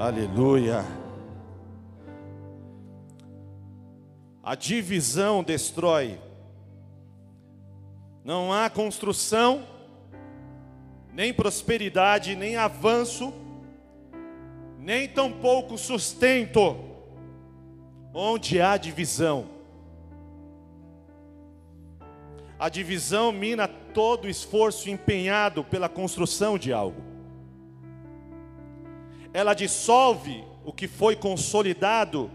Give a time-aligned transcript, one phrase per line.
[0.00, 0.82] Aleluia.
[4.42, 6.18] A divisão destrói.
[8.24, 9.62] Não há construção,
[11.12, 13.30] nem prosperidade, nem avanço,
[14.78, 16.78] nem tampouco sustento,
[18.14, 19.50] onde há divisão.
[22.58, 27.09] A divisão mina todo esforço empenhado pela construção de algo.
[29.32, 32.30] Ela dissolve o que foi consolidado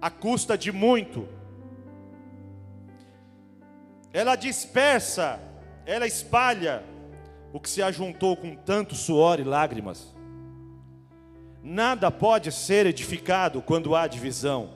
[0.00, 1.28] à custa de muito.
[4.12, 5.40] Ela dispersa,
[5.84, 6.84] ela espalha
[7.52, 10.14] o que se ajuntou com tanto suor e lágrimas.
[11.62, 14.70] Nada pode ser edificado quando há divisão.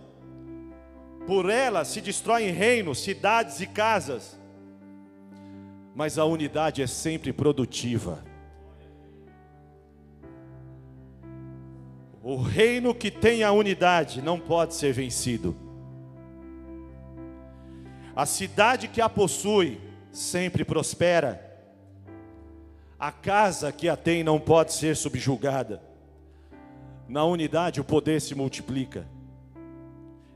[1.26, 4.38] Por ela se destroem reinos, cidades e casas.
[5.94, 8.31] Mas a unidade é sempre produtiva.
[12.22, 15.56] O reino que tem a unidade não pode ser vencido.
[18.14, 19.80] A cidade que a possui
[20.12, 21.50] sempre prospera.
[22.96, 25.82] A casa que a tem não pode ser subjugada.
[27.08, 29.04] Na unidade o poder se multiplica.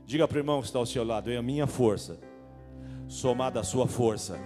[0.05, 2.19] Diga para o irmão que está ao seu lado: é a minha força,
[3.07, 4.37] somada à sua força.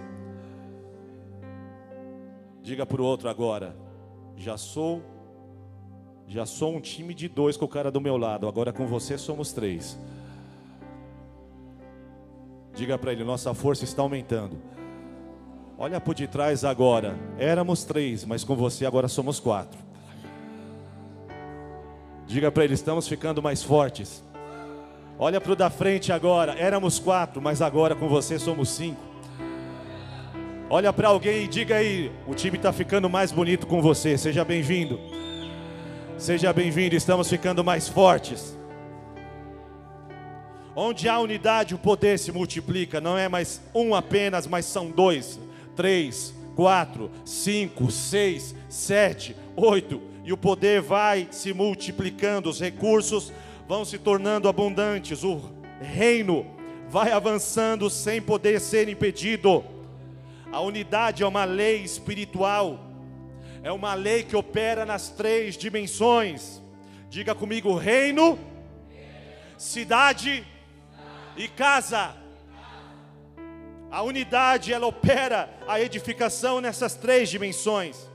[2.62, 3.74] Diga para o outro agora:
[4.36, 5.02] já sou
[6.28, 9.18] já sou um time de dois com o cara do meu lado, agora com você
[9.18, 9.98] somos três.
[12.74, 14.56] Diga para ele: nossa força está aumentando.
[15.78, 17.18] Olha por detrás agora.
[17.38, 19.78] Éramos três, mas com você agora somos quatro.
[22.26, 24.24] Diga para ele: estamos ficando mais fortes.
[25.18, 26.54] Olha para o da frente agora.
[26.58, 29.00] Éramos quatro, mas agora com você somos cinco.
[30.70, 34.16] Olha para alguém e diga aí: o time está ficando mais bonito com você.
[34.16, 34.98] Seja bem-vindo.
[36.22, 38.56] Seja bem-vindo, estamos ficando mais fortes.
[40.76, 43.00] Onde há unidade, o poder se multiplica.
[43.00, 45.40] Não é mais um apenas, mas são dois,
[45.74, 50.00] três, quatro, cinco, seis, sete, oito.
[50.22, 53.32] E o poder vai se multiplicando, os recursos
[53.66, 55.40] vão se tornando abundantes, o
[55.80, 56.46] reino
[56.88, 59.64] vai avançando sem poder ser impedido.
[60.52, 62.91] A unidade é uma lei espiritual
[63.62, 66.60] é uma lei que opera nas três dimensões.
[67.08, 68.38] Diga comigo: reino,
[69.56, 70.44] cidade
[71.36, 72.16] e casa.
[73.90, 78.10] A unidade ela opera a edificação nessas três dimensões.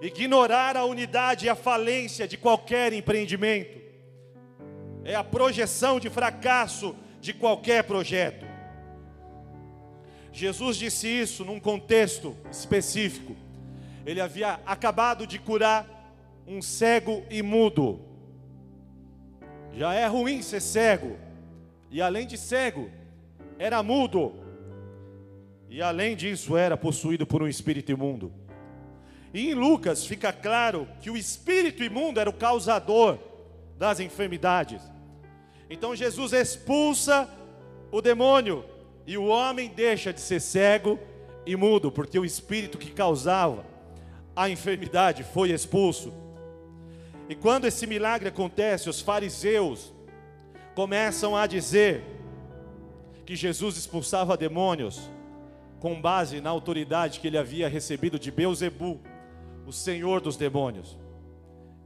[0.00, 3.80] Ignorar a unidade é a falência de qualquer empreendimento.
[5.04, 8.46] É a projeção de fracasso de qualquer projeto.
[10.32, 13.34] Jesus disse isso num contexto específico.
[14.04, 15.86] Ele havia acabado de curar
[16.46, 18.00] um cego e mudo.
[19.72, 21.16] Já é ruim ser cego,
[21.90, 22.90] e além de cego,
[23.58, 24.32] era mudo,
[25.68, 28.32] e além disso, era possuído por um espírito imundo.
[29.32, 33.18] E em Lucas fica claro que o espírito imundo era o causador
[33.78, 34.82] das enfermidades.
[35.68, 37.28] Então Jesus expulsa
[37.92, 38.64] o demônio
[39.06, 40.98] e o homem deixa de ser cego
[41.46, 43.64] e mudo, porque o espírito que causava
[44.34, 46.12] a enfermidade, foi expulso.
[47.28, 49.92] E quando esse milagre acontece, os fariseus
[50.74, 52.02] começam a dizer
[53.24, 55.10] que Jesus expulsava demônios
[55.78, 59.00] com base na autoridade que ele havia recebido de Beuzebu,
[59.66, 60.98] o senhor dos demônios.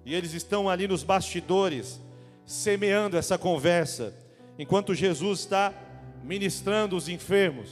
[0.05, 2.01] E eles estão ali nos bastidores
[2.47, 4.15] semeando essa conversa,
[4.59, 5.73] enquanto Jesus está
[6.23, 7.71] ministrando os enfermos.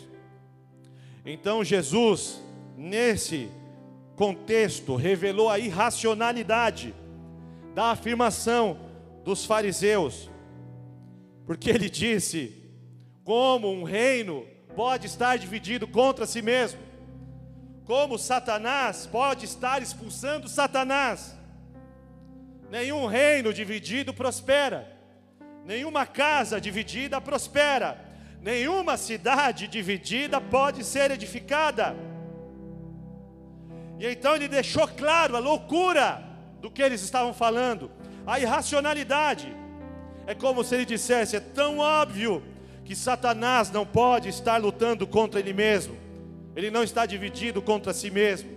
[1.25, 2.41] Então Jesus,
[2.77, 3.49] nesse
[4.17, 6.95] contexto revelou a irracionalidade
[7.75, 8.79] da afirmação
[9.25, 10.31] dos fariseus,
[11.47, 12.63] porque ele disse:
[13.25, 16.81] como um reino pode estar dividido contra si mesmo?
[17.85, 21.37] Como Satanás pode estar expulsando Satanás?
[22.71, 24.91] Nenhum reino dividido prospera,
[25.65, 28.03] nenhuma casa dividida prospera,
[28.41, 31.95] nenhuma cidade dividida pode ser edificada.
[34.03, 36.21] E então ele deixou claro a loucura
[36.61, 37.89] do que eles estavam falando,
[38.27, 39.55] a irracionalidade.
[40.27, 42.43] É como se ele dissesse: é tão óbvio
[42.85, 45.97] que Satanás não pode estar lutando contra ele mesmo,
[46.57, 48.51] ele não está dividido contra si mesmo.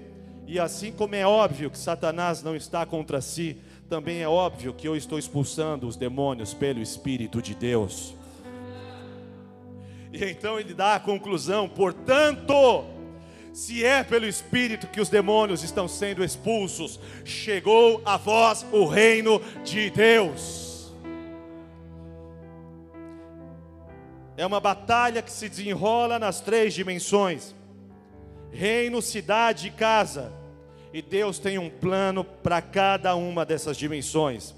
[0.47, 4.87] E assim como é óbvio que Satanás não está contra si, também é óbvio que
[4.87, 8.15] eu estou expulsando os demônios pelo Espírito de Deus.
[10.11, 12.94] E então ele dá a conclusão: portanto,
[13.55, 19.41] Se é pelo Espírito que os demônios estão sendo expulsos, chegou a vós o reino
[19.63, 20.93] de Deus.
[24.35, 27.55] É uma batalha que se desenrola nas três dimensões:
[28.51, 30.33] reino, cidade e casa.
[30.91, 34.53] E Deus tem um plano para cada uma dessas dimensões.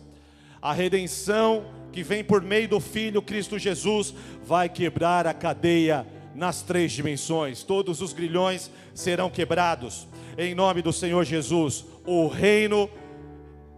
[0.60, 4.12] A redenção que vem por meio do Filho Cristo Jesus
[4.44, 7.64] vai quebrar a cadeia nas três dimensões.
[7.64, 10.08] Todos os grilhões serão quebrados
[10.38, 11.84] em nome do Senhor Jesus.
[12.06, 12.88] O reino,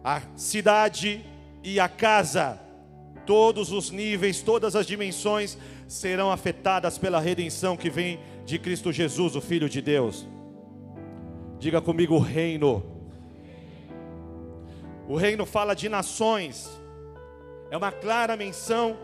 [0.04, 1.26] a cidade
[1.64, 2.60] e a casa,
[3.26, 5.58] todos os níveis, todas as dimensões
[5.88, 10.28] serão afetadas pela redenção que vem de Cristo Jesus, o Filho de Deus.
[11.60, 12.84] Diga comigo: o reino.
[15.08, 16.70] O reino fala de nações,
[17.72, 18.98] é uma clara menção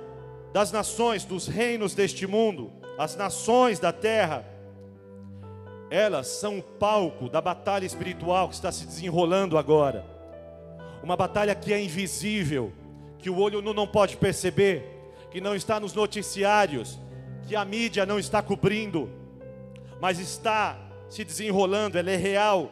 [0.54, 4.45] das nações, dos reinos deste mundo as nações da terra,
[5.89, 10.06] elas são o palco da batalha espiritual que está se desenrolando agora.
[11.03, 12.71] Uma batalha que é invisível,
[13.19, 14.83] que o olho não pode perceber,
[15.30, 17.00] que não está nos noticiários,
[17.47, 19.09] que a mídia não está cobrindo,
[20.00, 20.77] mas está
[21.09, 22.69] se desenrolando, ela é real.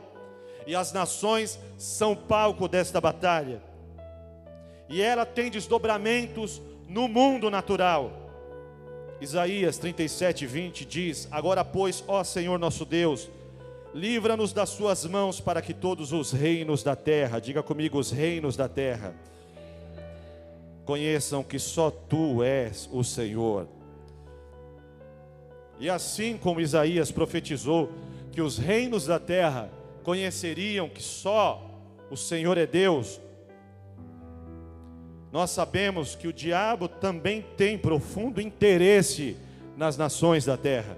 [0.66, 3.62] E as nações são palco desta batalha.
[4.88, 8.23] E ela tem desdobramentos no mundo natural.
[9.24, 13.30] Isaías 37, 20 diz: Agora, pois, ó Senhor nosso Deus,
[13.94, 18.58] livra-nos das suas mãos para que todos os reinos da terra, diga comigo, os reinos
[18.58, 19.16] da terra,
[20.84, 23.66] conheçam que só tu és o Senhor.
[25.80, 27.94] E assim como Isaías profetizou
[28.30, 29.70] que os reinos da terra
[30.04, 31.66] conheceriam que só
[32.12, 33.22] o Senhor é Deus,
[35.34, 39.36] nós sabemos que o diabo também tem profundo interesse
[39.76, 40.96] nas nações da terra.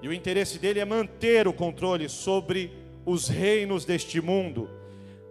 [0.00, 2.72] E o interesse dele é manter o controle sobre
[3.04, 4.70] os reinos deste mundo.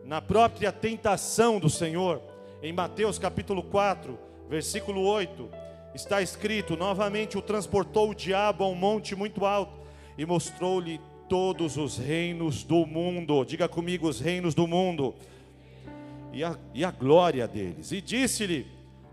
[0.06, 2.22] Na própria tentação do Senhor,
[2.62, 4.16] em Mateus capítulo 4,
[4.48, 5.50] versículo 8,
[5.96, 9.80] está escrito: Novamente o transportou o diabo a um monte muito alto
[10.16, 13.44] e mostrou-lhe todos os reinos do mundo.
[13.44, 15.16] Diga comigo, os reinos do mundo
[16.34, 17.92] e a, e a glória deles.
[17.92, 18.68] E disse-lhe: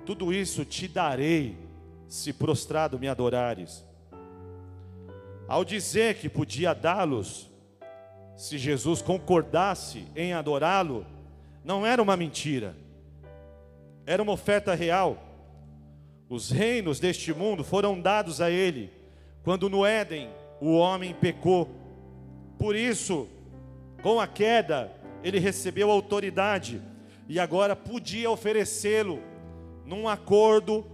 [0.05, 1.57] Tudo isso te darei,
[2.09, 3.85] se prostrado me adorares.
[5.47, 7.49] Ao dizer que podia dá-los,
[8.37, 11.07] se Jesus concordasse em adorá-lo,
[11.65, 12.77] não era uma mentira,
[14.07, 15.25] era uma oferta real.
[16.29, 18.93] Os reinos deste mundo foram dados a ele
[19.43, 20.29] quando no Éden
[20.61, 21.71] o homem pecou.
[22.59, 23.27] Por isso,
[24.03, 24.93] com a queda,
[25.25, 26.83] ele recebeu autoridade
[27.29, 29.21] e agora podia oferecê-lo
[29.85, 30.85] num acordo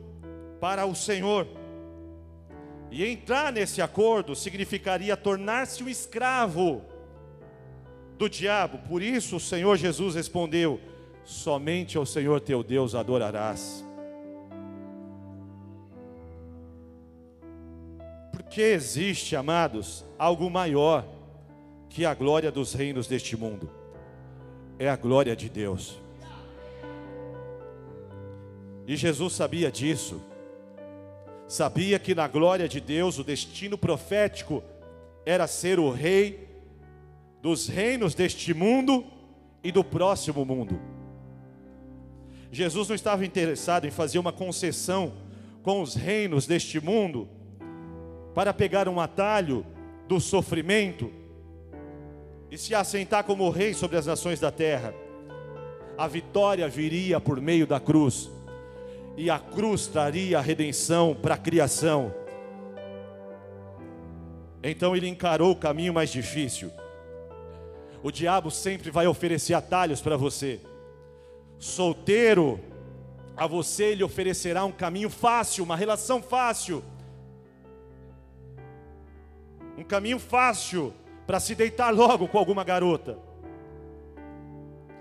[0.61, 1.47] para o Senhor.
[2.91, 6.83] E entrar nesse acordo significaria tornar-se um escravo
[8.19, 8.79] do diabo.
[8.89, 10.81] Por isso o Senhor Jesus respondeu:
[11.25, 13.85] Somente ao Senhor teu Deus adorarás.
[18.33, 21.05] Porque existe, amados, algo maior
[21.89, 23.71] que a glória dos reinos deste mundo.
[24.79, 26.04] É a glória de Deus.
[28.87, 30.21] E Jesus sabia disso.
[31.47, 34.63] Sabia que na glória de Deus o destino profético
[35.25, 36.49] era ser o rei
[37.41, 39.05] dos reinos deste mundo
[39.63, 40.81] e do próximo mundo.
[42.51, 45.13] Jesus não estava interessado em fazer uma concessão
[45.63, 47.29] com os reinos deste mundo
[48.35, 49.67] para pegar um atalho
[50.07, 51.11] do sofrimento
[52.51, 54.95] e se assentar como rei sobre as nações da terra.
[55.97, 58.31] A vitória viria por meio da cruz
[59.17, 62.13] e a cruz traria a redenção para a criação.
[64.63, 66.71] Então ele encarou o caminho mais difícil.
[68.03, 70.61] O diabo sempre vai oferecer atalhos para você.
[71.59, 72.61] Solteiro,
[73.37, 76.83] a você ele oferecerá um caminho fácil, uma relação fácil.
[79.77, 80.93] Um caminho fácil
[81.27, 83.19] para se deitar logo com alguma garota.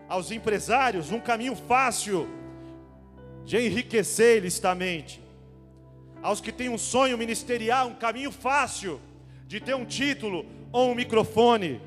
[0.08, 2.28] Aos empresários, um caminho fácil
[3.46, 5.22] de enriquecer ilistamente.
[6.22, 9.00] Aos que têm um sonho ministerial, um caminho fácil
[9.48, 11.82] de ter um título ou um microfone.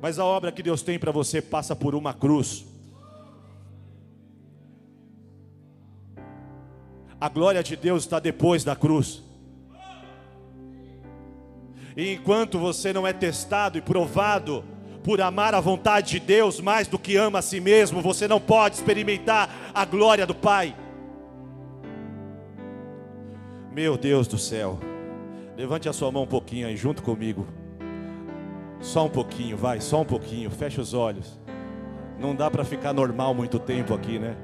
[0.00, 2.64] Mas a obra que Deus tem para você passa por uma cruz.
[7.20, 9.22] A glória de Deus está depois da cruz.
[11.96, 14.64] E enquanto você não é testado e provado
[15.04, 18.40] por amar a vontade de Deus mais do que ama a si mesmo, você não
[18.40, 20.74] pode experimentar a glória do Pai.
[23.70, 24.78] Meu Deus do céu,
[25.56, 27.46] levante a sua mão um pouquinho aí junto comigo.
[28.80, 30.50] Só um pouquinho, vai, só um pouquinho.
[30.50, 31.38] Fecha os olhos.
[32.18, 34.36] Não dá para ficar normal muito tempo aqui, né?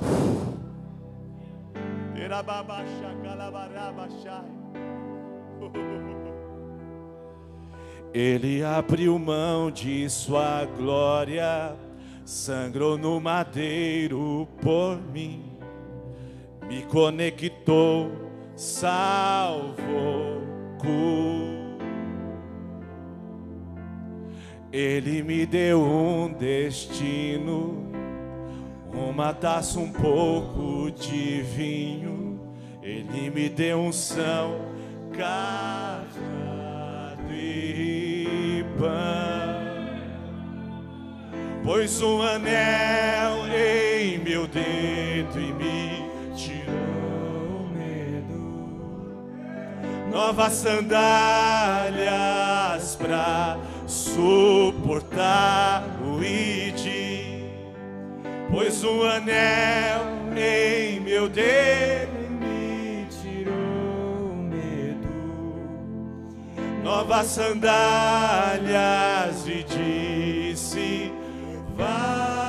[8.14, 11.74] Ele abriu mão de sua glória,
[12.24, 15.58] sangrou no madeiro por mim,
[16.68, 18.12] me conectou,
[18.54, 20.24] salvou.
[24.76, 27.92] Ele me deu um destino,
[28.92, 32.40] uma taça, um pouco de vinho.
[32.82, 34.62] Ele me deu um são,
[35.12, 35.16] e
[38.78, 39.64] pão.
[41.64, 46.04] Pôs um anel em meu dedo e me
[46.36, 48.38] tirou o medo.
[50.10, 50.94] Novas sandálias
[52.96, 56.86] pra suportar o id,
[58.50, 60.02] pois um anel
[60.36, 62.23] em meu dedo
[66.84, 68.68] novas sandálias
[69.48, 71.10] e disse:
[71.74, 72.44] Vai.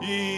[0.00, 0.37] E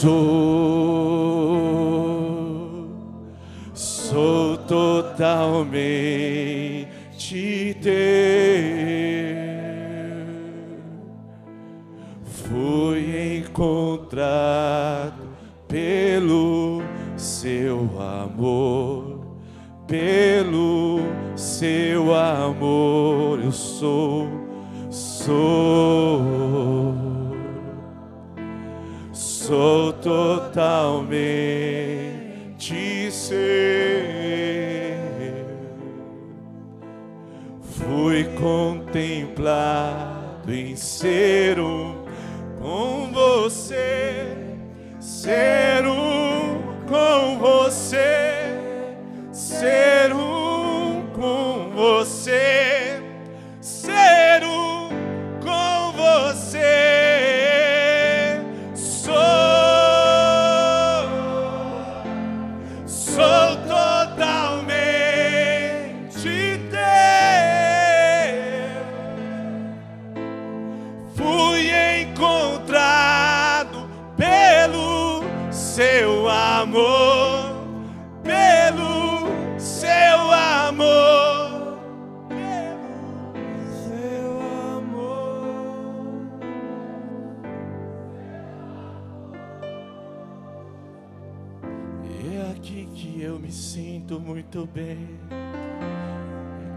[0.00, 0.08] Sou,
[3.74, 4.96] sou totalmente
[7.82, 7.92] teu.
[12.24, 15.20] Fui encontrado
[15.68, 16.80] pelo
[17.14, 19.36] seu amor,
[19.86, 21.00] pelo
[21.36, 24.26] seu amor eu sou,
[24.88, 26.22] sou,
[29.50, 31.10] sou totalmente
[33.10, 33.36] seu.
[37.60, 39.34] Fui contemplado
[40.54, 42.04] em ser um
[42.60, 44.36] com você,
[45.00, 48.54] ser um com você,
[49.32, 50.19] ser um
[94.52, 95.06] muito bem.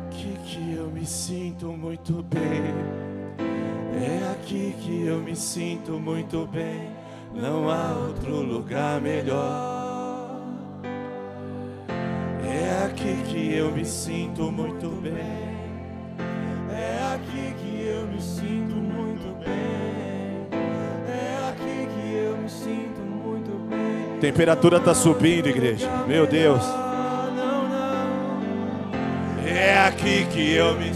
[0.05, 2.71] Aqui que eu me sinto muito bem.
[3.99, 6.89] É aqui que eu me sinto muito bem.
[7.33, 10.39] Não há outro lugar melhor.
[12.45, 15.13] É aqui que eu me sinto muito bem.
[16.71, 20.47] É aqui que eu me sinto muito bem.
[21.07, 24.19] É aqui que eu me sinto muito bem.
[24.19, 25.89] Temperatura está subindo, igreja.
[26.07, 26.92] Meu Deus.
[29.85, 30.93] Aqui que eu me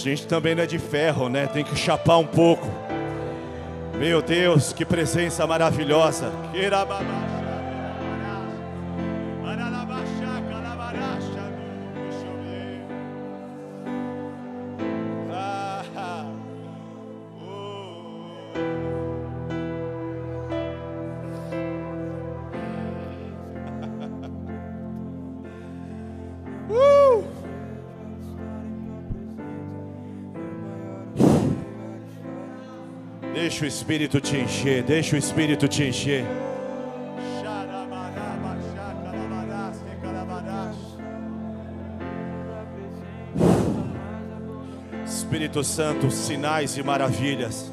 [0.00, 1.46] gente também não é de ferro, né?
[1.46, 2.66] Tem que chapar um pouco.
[3.98, 6.32] Meu Deus, que presença maravilhosa.
[6.54, 7.19] Ah,
[33.60, 36.24] Deixa o Espírito te encher, deixa o Espírito te encher.
[45.04, 47.70] Espírito Santo, sinais e maravilhas.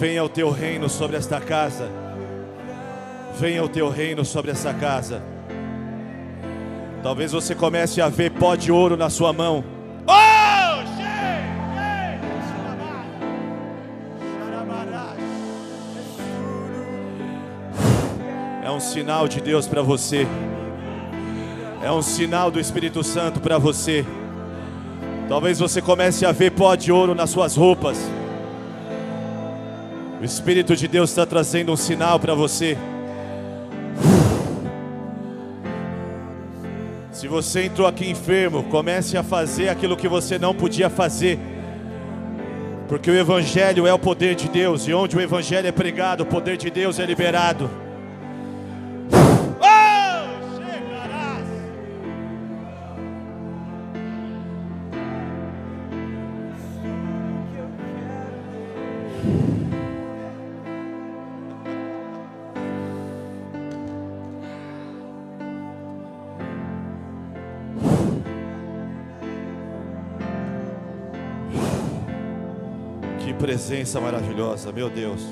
[0.00, 1.88] Venha o teu reino sobre esta casa.
[3.38, 5.22] Venha o teu reino sobre essa casa.
[7.04, 9.73] Talvez você comece a ver pó de ouro na sua mão.
[18.74, 20.26] Um sinal de Deus para você.
[21.82, 24.04] É um sinal do Espírito Santo para você.
[25.28, 27.98] Talvez você comece a ver pó de ouro nas suas roupas.
[30.20, 32.76] O Espírito de Deus está trazendo um sinal para você.
[37.12, 41.38] Se você entrou aqui enfermo, comece a fazer aquilo que você não podia fazer.
[42.88, 46.26] Porque o Evangelho é o poder de Deus, e onde o Evangelho é pregado, o
[46.26, 47.83] poder de Deus é liberado.
[73.64, 75.22] Presença maravilhosa, meu Deus.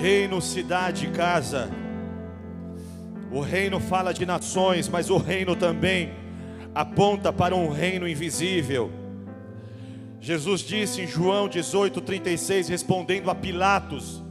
[0.00, 1.68] Reino, cidade, casa.
[3.30, 6.10] O reino fala de nações, mas o reino também
[6.74, 8.90] aponta para um reino invisível.
[10.22, 14.22] Jesus disse em João 18:36, respondendo a Pilatos: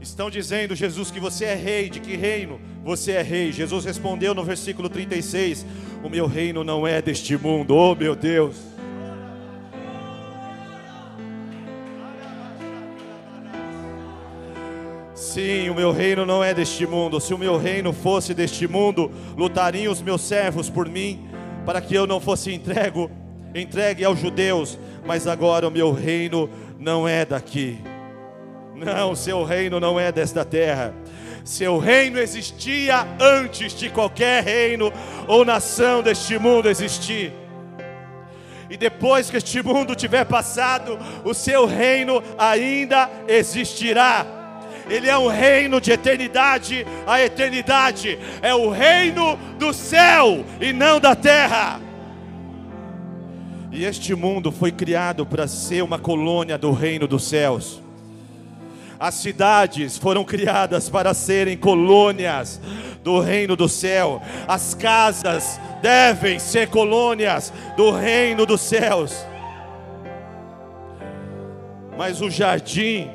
[0.00, 2.60] Estão dizendo, Jesus, que você é rei, de que reino?
[2.84, 3.50] Você é rei.
[3.50, 5.64] Jesus respondeu no versículo 36:
[6.02, 8.56] O meu reino não é deste mundo, oh meu Deus.
[15.14, 17.18] Sim, o meu reino não é deste mundo.
[17.20, 21.26] Se o meu reino fosse deste mundo, lutariam os meus servos por mim,
[21.64, 23.08] para que eu não fosse entregue,
[23.54, 24.78] entregue aos judeus.
[25.06, 27.78] Mas agora o meu reino não é daqui.
[28.74, 30.94] Não, seu reino não é desta terra.
[31.44, 34.90] Seu reino existia antes de qualquer reino
[35.28, 37.34] ou nação deste mundo existir.
[38.70, 44.26] E depois que este mundo tiver passado, o seu reino ainda existirá.
[44.88, 48.18] Ele é um reino de eternidade a eternidade.
[48.40, 51.78] É o reino do céu e não da terra.
[53.70, 57.83] E este mundo foi criado para ser uma colônia do reino dos céus.
[58.98, 62.60] As cidades foram criadas para serem colônias
[63.02, 64.22] do reino do céu.
[64.46, 69.26] As casas devem ser colônias do reino dos céus.
[71.96, 73.10] Mas o jardim,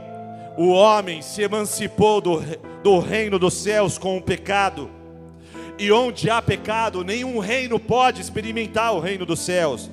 [0.57, 2.41] o homem se emancipou do,
[2.83, 4.89] do reino dos céus com o pecado.
[5.77, 9.89] E onde há pecado, nenhum reino pode experimentar o reino dos céus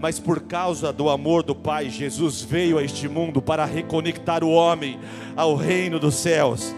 [0.00, 4.50] mas por causa do amor do Pai, Jesus veio a este mundo para reconectar o
[4.50, 4.98] homem
[5.36, 6.74] ao reino dos céus.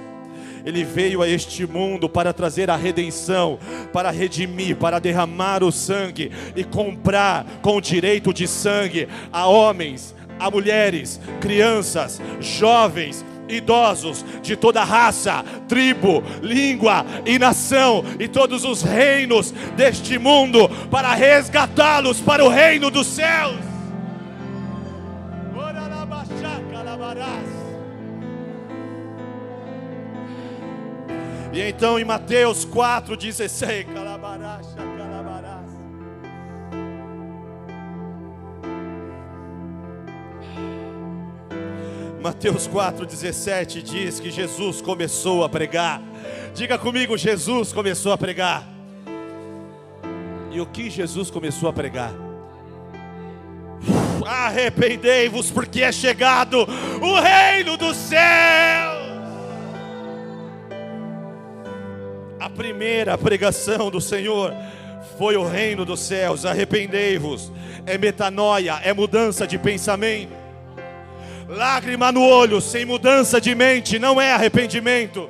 [0.65, 3.59] Ele veio a este mundo para trazer a redenção,
[3.93, 10.51] para redimir, para derramar o sangue e comprar com direito de sangue a homens, a
[10.51, 19.53] mulheres, crianças, jovens, idosos de toda raça, tribo, língua e nação, e todos os reinos
[19.77, 23.71] deste mundo, para resgatá-los para o reino dos céus.
[31.53, 34.90] E então em Mateus 4,16, calabaracha.
[42.23, 46.03] Mateus 4,17 diz que Jesus começou a pregar.
[46.55, 48.69] Diga comigo, Jesus começou a pregar.
[50.51, 52.13] E o que Jesus começou a pregar?
[54.27, 56.69] Arrependei-vos, porque é chegado
[57.01, 59.01] o reino dos céus.
[62.39, 64.53] A primeira pregação do Senhor
[65.17, 66.45] foi o reino dos céus.
[66.45, 67.51] Arrependei-vos,
[67.87, 70.40] é metanoia, é mudança de pensamento.
[71.51, 75.29] Lágrima no olho, sem mudança de mente, não é arrependimento.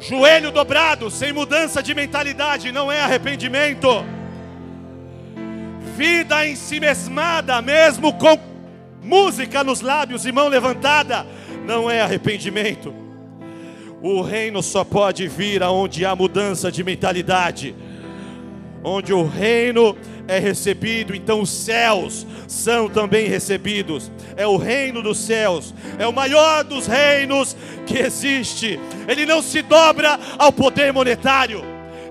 [0.00, 4.04] Joelho dobrado, sem mudança de mentalidade, não é arrependimento.
[5.96, 8.36] Vida em si mesmada, mesmo com
[9.00, 11.24] música nos lábios e mão levantada,
[11.64, 12.92] não é arrependimento.
[14.02, 17.72] O reino só pode vir aonde há mudança de mentalidade.
[18.82, 19.96] Onde o reino
[20.28, 24.10] é recebido, então os céus são também recebidos.
[24.36, 27.56] É o reino dos céus, é o maior dos reinos
[27.86, 28.78] que existe.
[29.08, 31.62] Ele não se dobra ao poder monetário.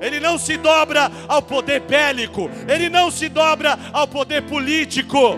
[0.02, 5.38] Ele não se dobra ao poder bélico, ele não se dobra ao poder político.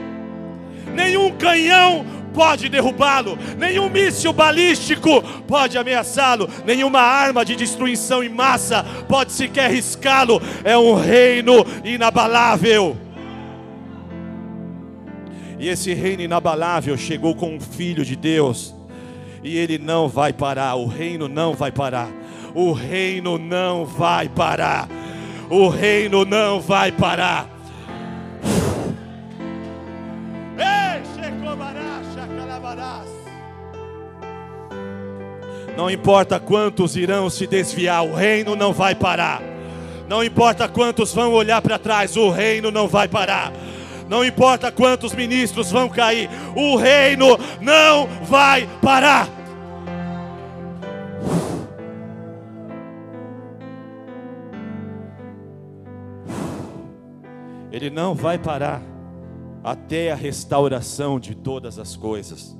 [0.96, 8.84] Nenhum canhão pode derrubá-lo, nenhum míssil balístico pode ameaçá-lo, nenhuma arma de destruição em massa
[9.08, 10.42] pode sequer riscá-lo.
[10.64, 12.98] É um reino inabalável.
[15.60, 18.76] E esse reino inabalável chegou com um filho de Deus.
[19.44, 22.10] E ele não vai parar, o reino não vai parar.
[22.54, 24.90] O reino não vai parar.
[25.50, 27.53] O reino não vai parar.
[35.76, 39.42] Não importa quantos irão se desviar, o reino não vai parar.
[40.08, 43.52] Não importa quantos vão olhar para trás, o reino não vai parar.
[44.08, 49.28] Não importa quantos ministros vão cair, o reino não vai parar.
[57.72, 58.84] Ele não vai parar
[59.64, 62.56] até a restauração de todas as coisas.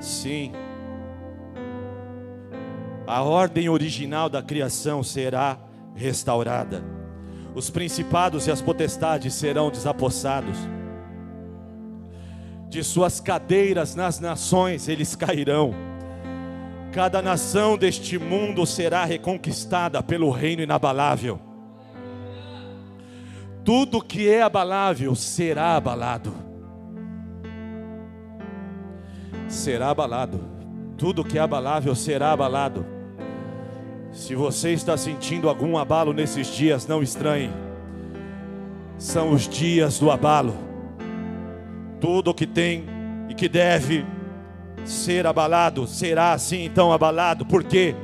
[0.00, 0.52] Sim,
[3.06, 5.58] a ordem original da criação será
[5.94, 7.02] restaurada
[7.54, 10.56] os principados e as potestades serão desapossados.
[12.68, 15.74] De suas cadeiras nas nações eles cairão.
[16.92, 21.38] Cada nação deste mundo será reconquistada pelo reino inabalável.
[23.64, 26.32] Tudo que é abalável será abalado.
[29.48, 30.40] Será abalado.
[30.96, 32.84] Tudo que é abalável será abalado.
[34.12, 37.50] Se você está sentindo algum abalo nesses dias, não estranhe.
[38.98, 40.54] São os dias do abalo.
[41.98, 42.84] Tudo que tem
[43.30, 44.04] e que deve
[44.84, 47.46] ser abalado será assim então abalado.
[47.46, 47.94] Por quê?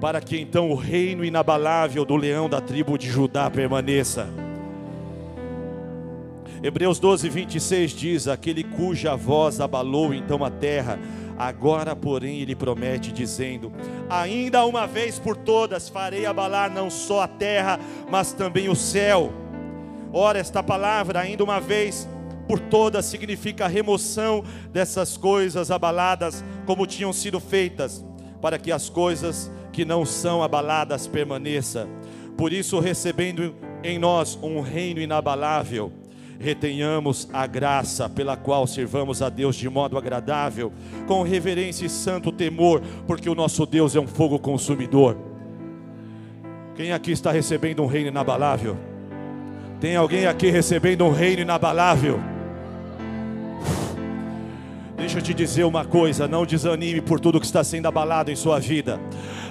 [0.00, 4.28] Para que então o reino inabalável do leão da tribo de Judá permaneça.
[6.62, 10.98] Hebreus 12, 26 diz: Aquele cuja voz abalou então a terra
[11.38, 13.72] Agora, porém, ele promete, dizendo:
[14.08, 17.78] Ainda uma vez por todas farei abalar não só a terra,
[18.10, 19.32] mas também o céu.
[20.12, 22.08] Ora, esta palavra, ainda uma vez
[22.46, 28.04] por todas, significa a remoção dessas coisas abaladas, como tinham sido feitas,
[28.40, 31.88] para que as coisas que não são abaladas permaneçam.
[32.36, 35.92] Por isso, recebendo em nós um reino inabalável,
[36.42, 40.72] retenhamos a graça pela qual servamos a Deus de modo agradável,
[41.06, 45.16] com reverência e santo temor, porque o nosso Deus é um fogo consumidor.
[46.74, 48.76] Quem aqui está recebendo um reino inabalável?
[49.80, 52.31] Tem alguém aqui recebendo um reino inabalável?
[55.02, 58.36] Deixa eu te dizer uma coisa: não desanime por tudo que está sendo abalado em
[58.36, 59.00] sua vida.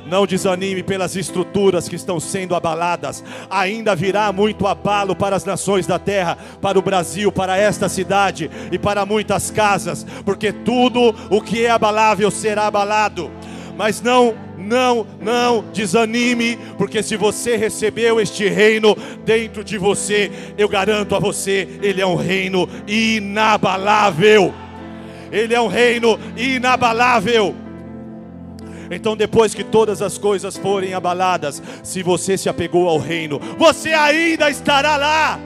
[0.07, 3.21] Não desanime pelas estruturas que estão sendo abaladas.
[3.49, 8.49] Ainda virá muito abalo para as nações da terra, para o Brasil, para esta cidade
[8.71, 13.29] e para muitas casas, porque tudo o que é abalável será abalado.
[13.77, 20.69] Mas não não, não desanime, porque se você recebeu este reino dentro de você, eu
[20.69, 24.53] garanto a você, ele é um reino inabalável.
[25.31, 27.55] Ele é um reino inabalável.
[28.91, 33.93] Então, depois que todas as coisas forem abaladas, se você se apegou ao reino, você
[33.93, 35.39] ainda estará lá.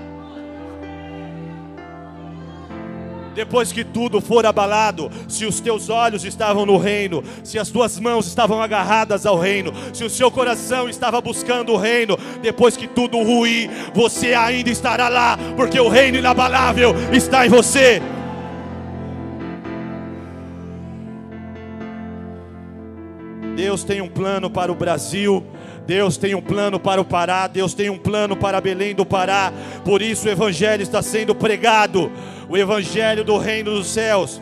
[3.35, 7.99] Depois que tudo for abalado, se os teus olhos estavam no reino, se as tuas
[7.99, 12.87] mãos estavam agarradas ao reino, se o seu coração estava buscando o reino, depois que
[12.87, 18.01] tudo ruir, você ainda estará lá, porque o reino inabalável está em você.
[23.75, 25.45] Deus tem um plano para o Brasil.
[25.85, 29.53] Deus tem um plano para o Pará, Deus tem um plano para Belém do Pará,
[29.83, 32.11] por isso o Evangelho está sendo pregado,
[32.49, 34.41] o Evangelho do Reino dos Céus,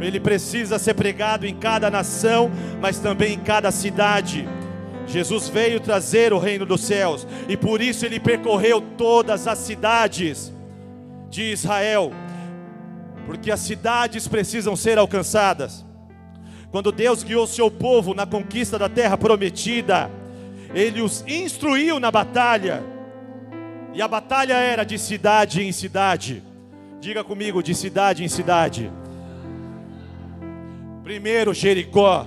[0.00, 4.48] ele precisa ser pregado em cada nação, mas também em cada cidade.
[5.06, 10.52] Jesus veio trazer o reino dos céus, e por isso ele percorreu todas as cidades
[11.28, 12.12] de Israel,
[13.26, 15.87] porque as cidades precisam ser alcançadas.
[16.70, 20.10] Quando Deus guiou seu povo na conquista da terra prometida,
[20.74, 22.82] Ele os instruiu na batalha,
[23.94, 26.42] e a batalha era de cidade em cidade.
[27.00, 28.92] Diga comigo, de cidade em cidade.
[31.02, 32.26] Primeiro Jericó,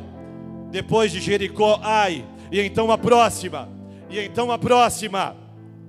[0.71, 3.69] depois de Jericó, Ai, e então a próxima,
[4.09, 5.35] e então a próxima,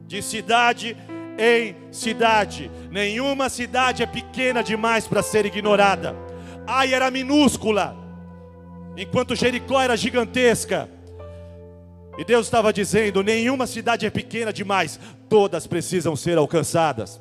[0.06, 0.94] de cidade
[1.38, 2.70] em cidade.
[2.90, 6.14] Nenhuma cidade é pequena demais para ser ignorada.
[6.66, 7.96] Ai era minúscula,
[8.96, 10.88] enquanto Jericó era gigantesca.
[12.18, 17.20] E Deus estava dizendo: nenhuma cidade é pequena demais, todas precisam ser alcançadas.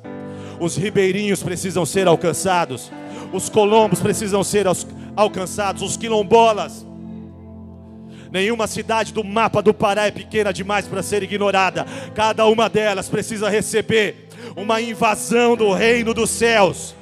[0.60, 2.92] Os ribeirinhos precisam ser alcançados,
[3.32, 4.66] os colombos precisam ser
[5.16, 6.86] alcançados, os quilombolas.
[8.30, 11.84] Nenhuma cidade do mapa do Pará é pequena demais para ser ignorada.
[12.14, 16.94] Cada uma delas precisa receber uma invasão do reino dos céus.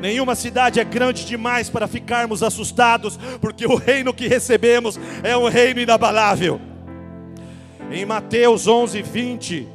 [0.00, 5.46] Nenhuma cidade é grande demais para ficarmos assustados, porque o reino que recebemos é um
[5.46, 6.58] reino inabalável.
[7.90, 9.68] Em Mateus 11, 20,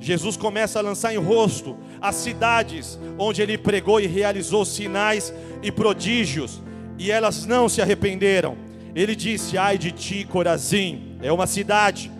[0.00, 5.70] Jesus começa a lançar em rosto as cidades onde ele pregou e realizou sinais e
[5.70, 6.60] prodígios,
[6.98, 8.56] e elas não se arrependeram.
[8.96, 12.10] Ele disse: Ai de ti, Corazim, é uma cidade.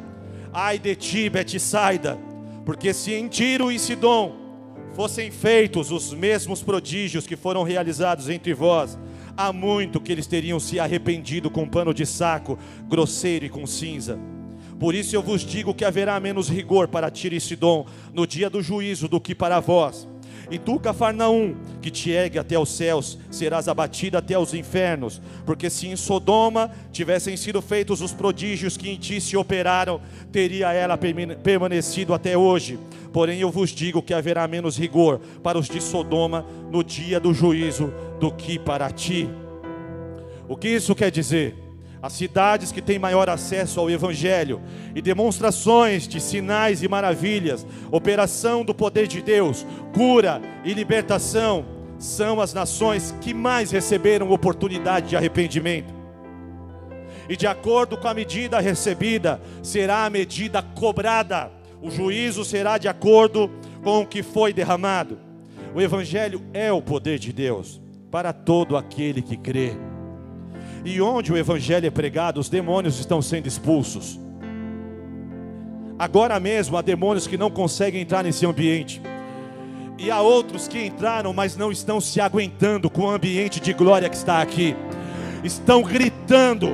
[0.53, 2.17] Ai de ti, Betsaida,
[2.65, 4.42] porque se em Tiro e Sidom
[4.95, 8.99] fossem feitos os mesmos prodígios que foram realizados entre vós,
[9.37, 14.19] há muito que eles teriam se arrependido com pano de saco, grosseiro e com cinza.
[14.79, 18.51] Por isso eu vos digo que haverá menos rigor para Tiro e Sidom no dia
[18.51, 20.09] do juízo do que para vós.
[20.51, 25.71] E tu, Cafarnaum, que te ergue até os céus, serás abatida até os infernos, porque
[25.71, 30.01] se em Sodoma tivessem sido feitos os prodígios que em ti se operaram,
[30.31, 30.99] teria ela
[31.43, 32.79] permanecido até hoje.
[33.13, 37.35] Porém eu vos digo que haverá menos rigor para os de Sodoma no dia do
[37.35, 39.29] juízo do que para ti.
[40.49, 41.55] O que isso quer dizer?
[42.03, 44.61] As cidades que têm maior acesso ao Evangelho
[44.93, 51.65] e demonstrações de sinais e maravilhas, operação do poder de Deus, cura e libertação,
[51.99, 55.95] são as nações que mais receberam oportunidade de arrependimento.
[57.29, 61.53] E de acordo com a medida recebida, será a medida cobrada.
[61.81, 63.49] O juízo será de acordo
[63.85, 65.21] com o que foi derramado.
[65.73, 69.92] O Evangelho é o poder de Deus para todo aquele que crê.
[70.85, 74.19] E onde o evangelho é pregado, os demônios estão sendo expulsos.
[75.99, 79.01] Agora mesmo há demônios que não conseguem entrar nesse ambiente.
[79.99, 84.09] E há outros que entraram, mas não estão se aguentando com o ambiente de glória
[84.09, 84.75] que está aqui.
[85.45, 86.71] Estão gritando,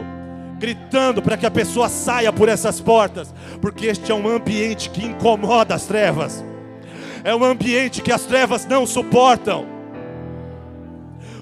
[0.59, 5.05] gritando para que a pessoa saia por essas portas, porque este é um ambiente que
[5.05, 6.43] incomoda as trevas.
[7.23, 9.78] É um ambiente que as trevas não suportam.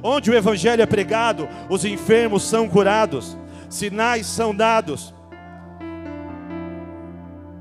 [0.02, 3.36] Onde o evangelho é pregado, os enfermos são curados,
[3.68, 5.14] sinais são dados.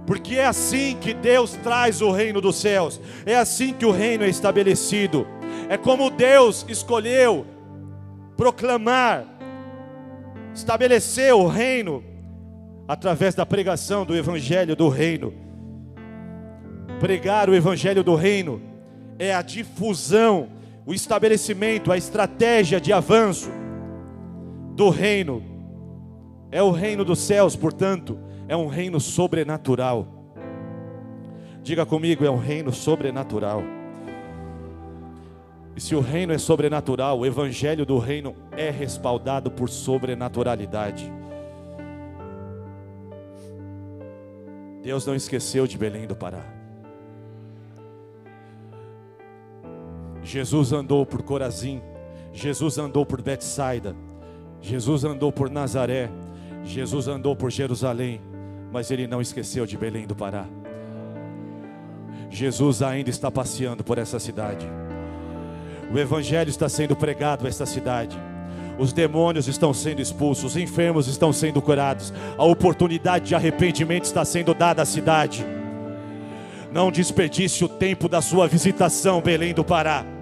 [0.05, 4.23] Porque é assim que Deus traz o reino dos céus, é assim que o reino
[4.23, 5.27] é estabelecido.
[5.67, 7.45] É como Deus escolheu
[8.37, 9.25] proclamar,
[10.53, 12.03] estabelecer o reino
[12.87, 15.33] através da pregação do evangelho do reino.
[16.99, 18.61] Pregar o evangelho do reino
[19.17, 20.49] é a difusão,
[20.85, 23.49] o estabelecimento, a estratégia de avanço
[24.75, 25.41] do reino.
[26.51, 30.07] É o reino dos céus, portanto, é um reino sobrenatural.
[31.63, 33.63] Diga comigo, é um reino sobrenatural.
[35.75, 41.11] E se o reino é sobrenatural, o evangelho do reino é respaldado por sobrenaturalidade.
[44.83, 46.54] Deus não esqueceu de Belém do Pará.
[50.25, 51.79] Jesus andou por Corazim,
[52.33, 53.95] Jesus andou por Betsaida,
[54.59, 56.09] Jesus andou por Nazaré,
[56.63, 58.19] Jesus andou por Jerusalém,
[58.71, 60.47] mas ele não esqueceu de Belém do Pará.
[62.27, 64.65] Jesus ainda está passeando por essa cidade.
[65.93, 68.17] O evangelho está sendo pregado nesta cidade.
[68.79, 72.11] Os demônios estão sendo expulsos, os enfermos estão sendo curados.
[72.35, 75.45] A oportunidade de arrependimento está sendo dada à cidade.
[76.71, 80.14] Não desperdice o tempo da sua visitação, Belém do Pará.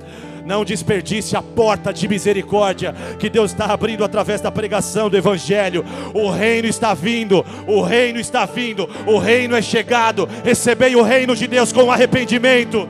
[0.45, 5.85] Não desperdice a porta de misericórdia que Deus está abrindo através da pregação do Evangelho.
[6.13, 10.27] O reino está vindo, o reino está vindo, o reino é chegado.
[10.43, 12.87] Recebei o reino de Deus com arrependimento.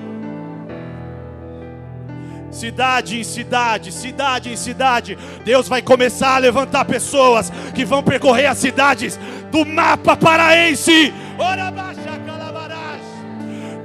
[2.50, 8.46] Cidade em cidade, cidade em cidade, Deus vai começar a levantar pessoas que vão percorrer
[8.46, 9.20] as cidades
[9.52, 11.12] do mapa paraense.
[11.38, 12.20] Ora baixa,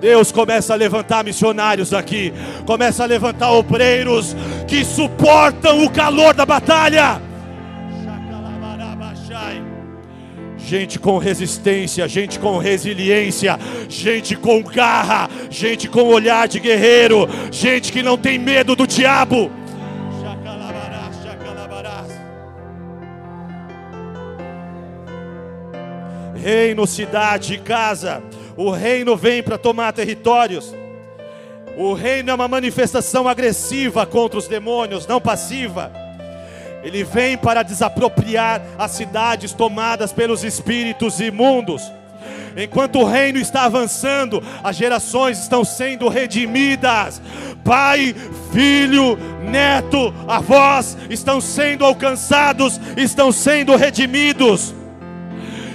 [0.00, 2.32] Deus começa a levantar missionários aqui,
[2.64, 7.20] começa a levantar obreiros que suportam o calor da batalha.
[10.56, 13.58] Gente com resistência, gente com resiliência,
[13.88, 19.50] gente com garra, gente com olhar de guerreiro, gente que não tem medo do diabo.
[26.36, 28.22] Reino, cidade, casa
[28.58, 30.74] o reino vem para tomar territórios.
[31.76, 35.92] O reino é uma manifestação agressiva contra os demônios, não passiva.
[36.82, 41.88] Ele vem para desapropriar as cidades tomadas pelos espíritos imundos.
[42.56, 47.22] Enquanto o reino está avançando, as gerações estão sendo redimidas.
[47.64, 48.12] Pai,
[48.52, 49.16] filho,
[49.48, 54.74] neto, avós estão sendo alcançados, estão sendo redimidos.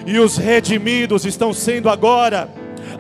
[0.06, 2.50] E os redimidos estão sendo agora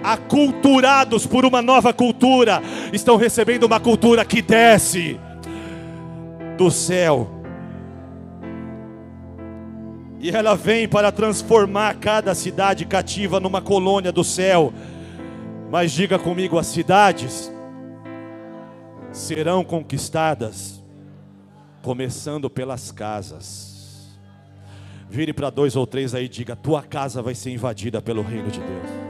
[0.03, 2.61] aculturados por uma nova cultura,
[2.91, 5.19] estão recebendo uma cultura que desce
[6.57, 7.29] do céu.
[10.19, 14.73] E ela vem para transformar cada cidade cativa numa colônia do céu.
[15.69, 17.51] Mas diga comigo: as cidades
[19.11, 20.81] serão conquistadas,
[21.81, 23.73] começando pelas casas.
[25.09, 28.49] Vire para dois ou três aí e diga: tua casa vai ser invadida pelo reino
[28.49, 29.02] de Deus.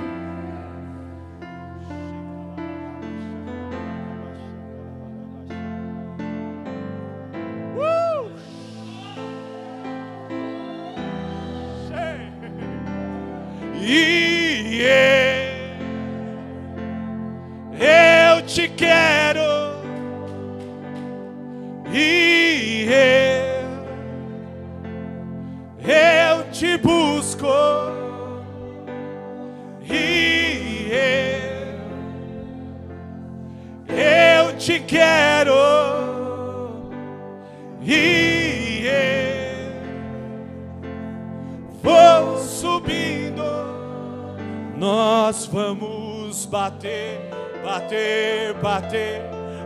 [48.61, 49.21] Bater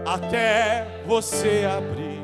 [0.06, 2.22] até você abrir.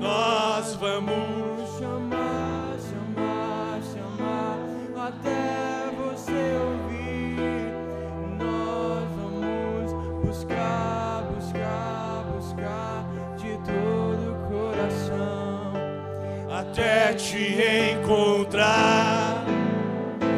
[0.00, 4.58] Nós vamos chamar, chamar, chamar
[5.06, 7.72] até você ouvir.
[8.38, 9.92] Nós vamos
[10.26, 13.06] buscar, buscar, buscar
[13.36, 15.72] de todo o coração
[16.50, 19.44] até te encontrar,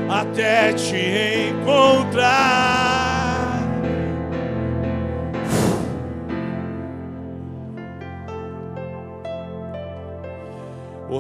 [0.09, 2.74] até te encontrar.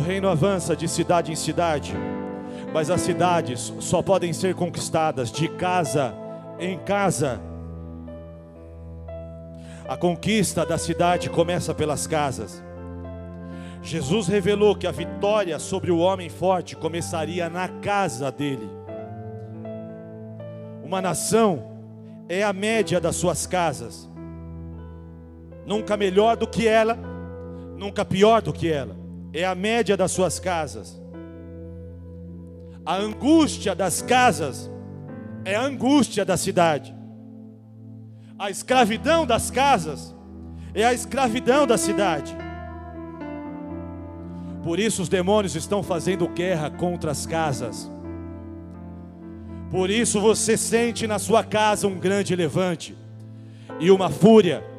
[0.04, 1.94] Reino avança de cidade em cidade,
[2.72, 6.14] mas as cidades só podem ser conquistadas de casa
[6.58, 7.40] em casa.
[9.88, 12.62] A conquista da cidade começa pelas casas.
[13.82, 18.68] Jesus revelou que a vitória sobre o homem forte começaria na casa dele.
[20.82, 21.72] Uma nação
[22.28, 24.08] é a média das suas casas.
[25.66, 26.98] Nunca melhor do que ela,
[27.76, 29.03] nunca pior do que ela.
[29.34, 31.02] É a média das suas casas.
[32.86, 34.70] A angústia das casas
[35.44, 36.94] é a angústia da cidade.
[38.38, 40.14] A escravidão das casas
[40.72, 42.36] é a escravidão da cidade.
[44.62, 47.90] Por isso os demônios estão fazendo guerra contra as casas.
[49.68, 52.96] Por isso você sente na sua casa um grande levante
[53.80, 54.73] e uma fúria.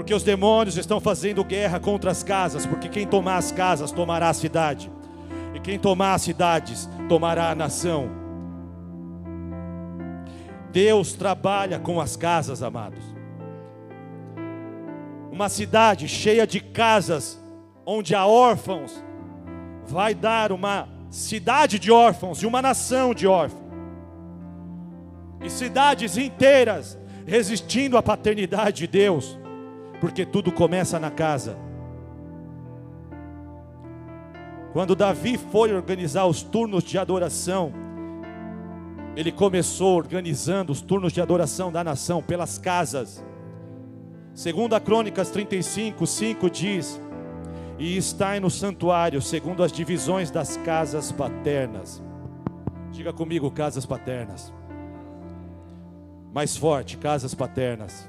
[0.00, 4.30] Porque os demônios estão fazendo guerra contra as casas, porque quem tomar as casas tomará
[4.30, 4.90] a cidade.
[5.54, 8.08] E quem tomar as cidades tomará a nação.
[10.72, 13.04] Deus trabalha com as casas, amados.
[15.30, 17.38] Uma cidade cheia de casas
[17.84, 19.04] onde há órfãos,
[19.86, 23.70] vai dar uma cidade de órfãos e uma nação de órfãos.
[25.44, 29.38] E cidades inteiras resistindo à paternidade de Deus,
[30.00, 31.56] porque tudo começa na casa.
[34.72, 37.72] Quando Davi foi organizar os turnos de adoração,
[39.16, 43.24] ele começou organizando os turnos de adoração da nação pelas casas.
[44.32, 47.00] Segundo a Crônicas 35, 5 diz:
[47.80, 52.02] e estai no santuário, segundo as divisões das casas paternas.
[52.92, 54.52] Diga comigo, casas paternas.
[56.30, 58.06] Mais forte, casas paternas.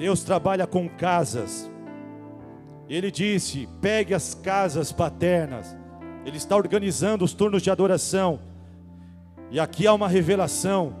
[0.00, 1.70] Deus trabalha com casas.
[2.88, 5.76] Ele disse: pegue as casas paternas.
[6.24, 8.40] Ele está organizando os turnos de adoração.
[9.50, 10.96] E aqui há uma revelação.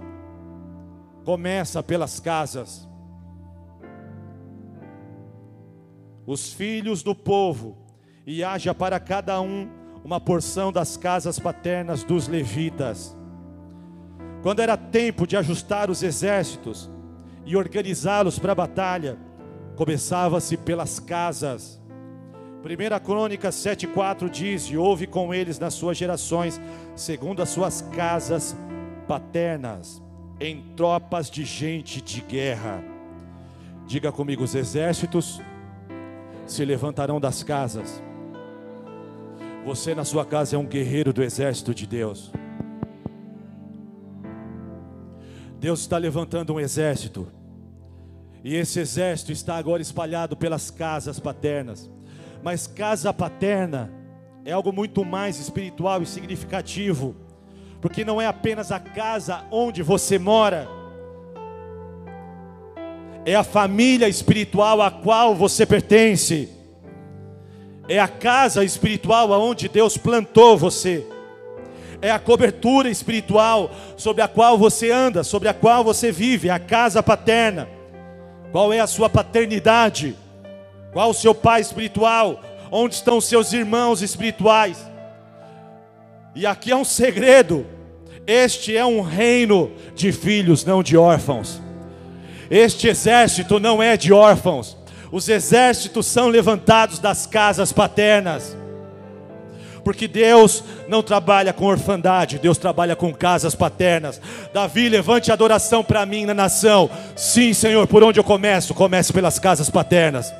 [1.24, 2.86] Começa pelas casas.
[6.26, 7.76] os filhos do povo,
[8.24, 9.68] e haja para cada um
[10.04, 13.16] uma porção das casas paternas dos levitas.
[14.40, 16.88] Quando era tempo de ajustar os exércitos
[17.44, 19.18] e organizá-los para a batalha,
[19.76, 21.80] começava-se pelas casas.
[22.62, 26.60] 1 Crônica 7,4 diz: E houve com eles nas suas gerações,
[26.94, 28.54] segundo as suas casas
[29.08, 30.02] paternas,
[30.38, 32.84] em tropas de gente de guerra.
[33.86, 35.40] Diga comigo, os exércitos
[36.46, 38.02] se levantarão das casas.
[39.64, 42.30] Você na sua casa é um guerreiro do exército de Deus.
[45.60, 47.28] Deus está levantando um exército.
[48.42, 51.90] E esse exército está agora espalhado pelas casas paternas.
[52.42, 53.92] Mas casa paterna
[54.42, 57.14] é algo muito mais espiritual e significativo,
[57.78, 60.66] porque não é apenas a casa onde você mora,
[63.26, 66.48] é a família espiritual a qual você pertence,
[67.86, 71.06] é a casa espiritual aonde Deus plantou você,
[72.02, 76.58] é a cobertura espiritual sobre a qual você anda, sobre a qual você vive, a
[76.58, 77.68] casa paterna.
[78.52, 80.16] Qual é a sua paternidade?
[80.92, 82.42] Qual o seu pai espiritual?
[82.70, 84.88] Onde estão os seus irmãos espirituais?
[86.34, 87.66] E aqui é um segredo:
[88.26, 91.60] este é um reino de filhos, não de órfãos.
[92.50, 94.76] Este exército não é de órfãos,
[95.12, 98.56] os exércitos são levantados das casas paternas.
[99.84, 104.20] Porque Deus não trabalha com orfandade, Deus trabalha com casas paternas.
[104.52, 106.90] Davi, levante adoração para mim na nação.
[107.16, 108.74] Sim, Senhor, por onde eu começo?
[108.74, 110.32] Comece pelas casas paternas.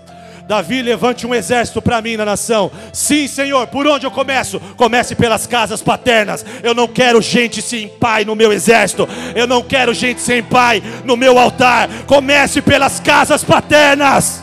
[0.51, 2.73] Davi, levante um exército para mim na nação.
[2.93, 4.59] Sim, Senhor, por onde eu começo?
[4.77, 6.45] Comece pelas casas paternas.
[6.61, 9.09] Eu não quero gente sem pai no meu exército.
[9.37, 11.89] Eu não quero gente sem pai no meu altar.
[12.05, 14.43] Comece pelas casas paternas.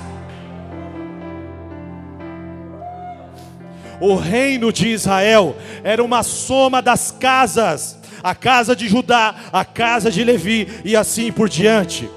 [4.00, 10.12] O reino de Israel era uma soma das casas, a casa de Judá, a casa
[10.12, 12.10] de Levi e assim por diante.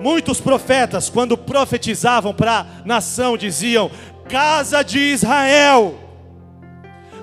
[0.00, 3.90] Muitos profetas, quando profetizavam para a nação, diziam:
[4.28, 5.98] Casa de Israel.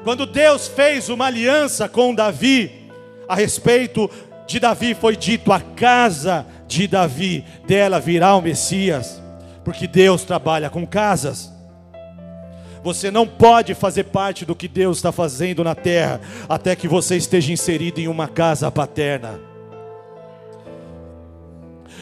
[0.03, 2.89] Quando Deus fez uma aliança com Davi,
[3.27, 4.09] a respeito
[4.47, 9.21] de Davi foi dito: A casa de Davi, dela virá o Messias,
[9.63, 11.58] porque Deus trabalha com casas.
[12.83, 17.17] Você não pode fazer parte do que Deus está fazendo na terra até que você
[17.17, 19.49] esteja inserido em uma casa paterna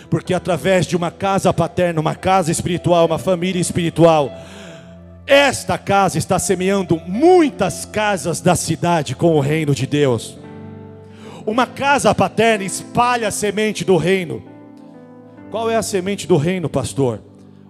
[0.10, 4.32] porque através de uma casa paterna, uma casa espiritual, uma família espiritual,
[5.26, 10.38] esta casa está semeando muitas casas da cidade com o reino de Deus.
[11.46, 14.44] Uma casa paterna espalha a semente do reino.
[15.52, 17.22] Qual é a semente do reino, pastor?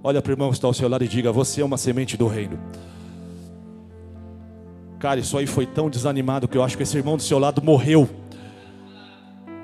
[0.03, 2.15] Olha para o irmão que está ao seu lado e diga: Você é uma semente
[2.15, 2.59] do reino.
[4.99, 7.61] Cara, isso aí foi tão desanimado que eu acho que esse irmão do seu lado
[7.61, 8.09] morreu.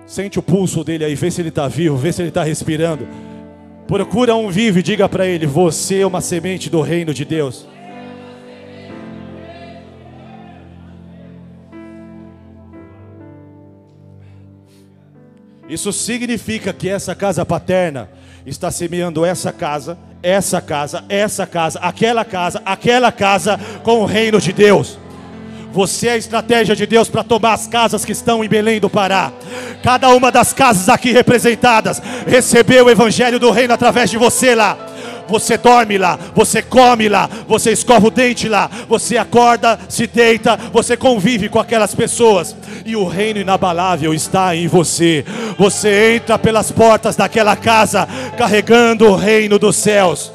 [0.06, 3.08] Sente o pulso dele aí, vê se ele está vivo, vê se ele está respirando.
[3.88, 7.68] Procura um vivo e diga para ele: Você é uma semente do reino de Deus.
[15.68, 18.08] Isso significa que essa casa paterna
[18.46, 24.40] está semeando essa casa, essa casa, essa casa, aquela casa, aquela casa com o reino
[24.40, 25.00] de Deus.
[25.74, 28.92] Você é a estratégia de Deus para tomar as casas que estão em Belém do
[28.92, 29.32] Pará.
[29.82, 34.78] Cada uma das casas aqui representadas recebeu o evangelho do reino através de você lá.
[35.28, 40.60] Você dorme lá, você come lá, você escova o dente lá, você acorda, se deita,
[40.72, 42.56] você convive com aquelas pessoas,
[42.86, 45.26] e o reino inabalável está em você.
[45.58, 48.08] Você entra pelas portas daquela casa
[48.38, 50.32] carregando o reino dos céus.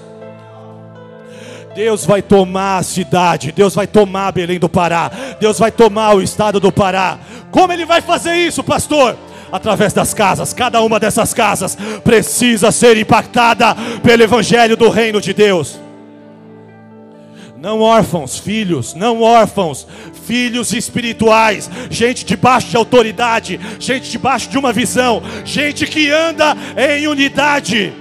[1.79, 6.21] Deus vai tomar a cidade, Deus vai tomar Belém do Pará, Deus vai tomar o
[6.21, 7.21] estado do Pará.
[7.53, 9.17] Como Ele vai fazer isso, pastor?
[9.53, 15.33] Através das casas, cada uma dessas casas precisa ser impactada pelo Evangelho do Reino de
[15.33, 15.79] Deus.
[17.57, 19.87] Não órfãos, filhos, não órfãos,
[20.27, 27.07] filhos espirituais, gente debaixo de autoridade, gente debaixo de uma visão, gente que anda em
[27.07, 27.93] unidade,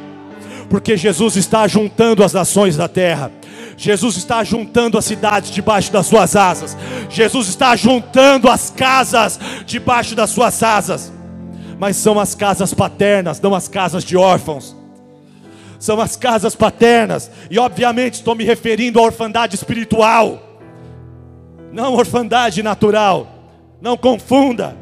[0.68, 3.37] porque Jesus está juntando as nações da terra.
[3.78, 6.76] Jesus está juntando as cidades debaixo das suas asas.
[7.12, 11.14] Jesus está juntando as casas debaixo das suas asas.
[11.80, 14.76] Mas são as casas paternas, não as casas de órfãos.
[15.80, 17.30] São as casas paternas.
[17.52, 20.42] E obviamente estou me referindo à orfandade espiritual.
[21.72, 23.28] Não orfandade natural.
[23.80, 24.76] Não confunda.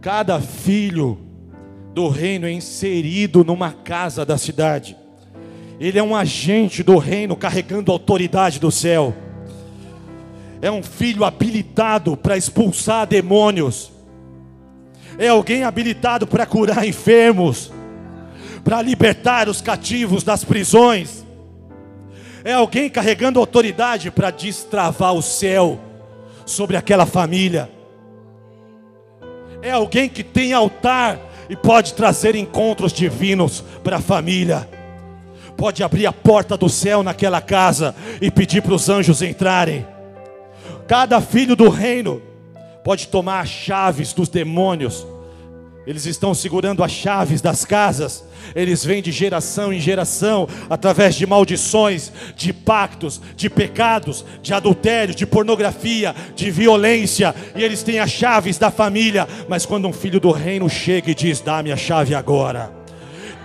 [0.00, 1.16] Cada filho
[1.94, 4.96] do reino é inserido numa casa da cidade.
[5.80, 9.14] Ele é um agente do reino carregando a autoridade do céu.
[10.60, 13.92] É um filho habilitado para expulsar demônios.
[15.16, 17.70] É alguém habilitado para curar enfermos,
[18.64, 21.24] para libertar os cativos das prisões.
[22.44, 25.78] É alguém carregando autoridade para destravar o céu
[26.44, 27.70] sobre aquela família.
[29.62, 34.77] É alguém que tem altar e pode trazer encontros divinos para a família
[35.58, 37.92] pode abrir a porta do céu naquela casa
[38.22, 39.84] e pedir para os anjos entrarem.
[40.86, 42.22] Cada filho do reino
[42.84, 45.04] pode tomar as chaves dos demônios.
[45.84, 48.22] Eles estão segurando as chaves das casas.
[48.54, 55.14] Eles vêm de geração em geração, através de maldições, de pactos, de pecados, de adultério,
[55.14, 57.34] de pornografia, de violência.
[57.56, 59.26] E eles têm as chaves da família.
[59.48, 62.77] Mas quando um filho do reino chega e diz: Dá-me a chave agora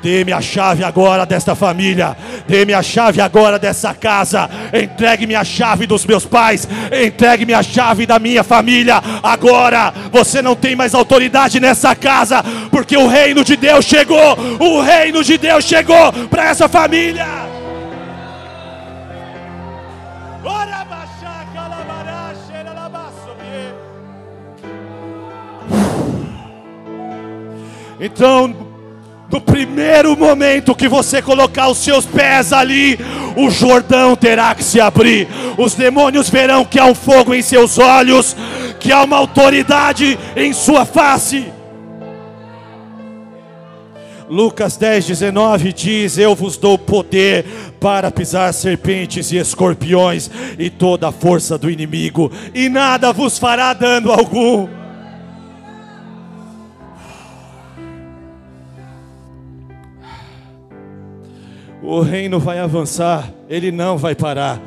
[0.04, 2.18] Dê-me a chave agora desta família.
[2.46, 4.50] Dê-me a chave agora dessa casa.
[4.74, 6.68] Entregue-me a chave dos meus pais.
[6.92, 9.02] Entregue-me a chave da minha família.
[9.24, 14.38] Agora você não tem mais autoridade nessa casa, porque o reino de Deus chegou.
[14.60, 17.26] O reino de Deus chegou para essa família.
[28.02, 28.73] Então,
[29.34, 33.00] no primeiro momento que você colocar os seus pés ali,
[33.36, 35.28] o Jordão terá que se abrir.
[35.58, 38.36] Os demônios verão que há um fogo em seus olhos,
[38.80, 41.52] que há uma autoridade em sua face.
[44.30, 47.44] Lucas 10, 19 diz: Eu vos dou poder
[47.80, 50.30] para pisar serpentes e escorpiões
[50.60, 54.83] e toda a força do inimigo, e nada vos fará dano algum.
[61.84, 64.60] O reino vai avançar, ele não vai parar.